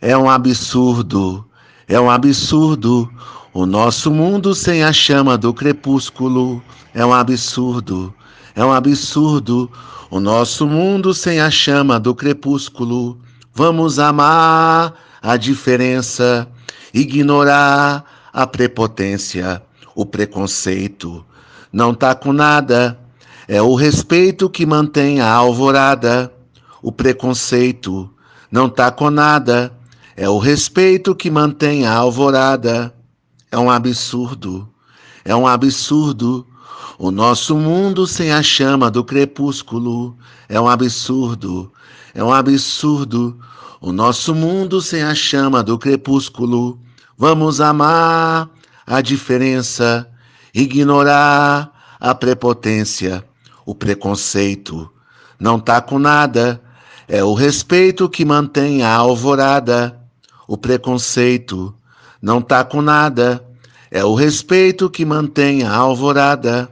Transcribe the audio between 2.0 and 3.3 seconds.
absurdo.